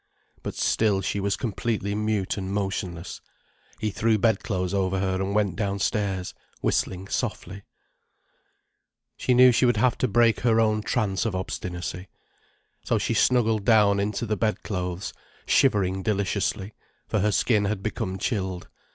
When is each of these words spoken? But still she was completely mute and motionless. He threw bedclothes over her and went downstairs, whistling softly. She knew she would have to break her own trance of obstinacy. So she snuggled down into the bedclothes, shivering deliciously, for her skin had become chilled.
But 0.41 0.55
still 0.55 1.01
she 1.01 1.19
was 1.19 1.37
completely 1.37 1.93
mute 1.93 2.35
and 2.35 2.51
motionless. 2.51 3.21
He 3.79 3.91
threw 3.91 4.17
bedclothes 4.17 4.73
over 4.73 4.99
her 4.99 5.21
and 5.21 5.35
went 5.35 5.55
downstairs, 5.55 6.33
whistling 6.59 7.07
softly. 7.07 7.61
She 9.15 9.35
knew 9.35 9.51
she 9.51 9.67
would 9.67 9.77
have 9.77 9.99
to 9.99 10.07
break 10.07 10.39
her 10.39 10.59
own 10.59 10.81
trance 10.81 11.23
of 11.23 11.35
obstinacy. 11.35 12.07
So 12.83 12.97
she 12.97 13.13
snuggled 13.13 13.63
down 13.63 13.99
into 13.99 14.25
the 14.25 14.35
bedclothes, 14.35 15.13
shivering 15.45 16.01
deliciously, 16.01 16.73
for 17.07 17.19
her 17.19 17.31
skin 17.31 17.65
had 17.65 17.83
become 17.83 18.17
chilled. 18.17 18.69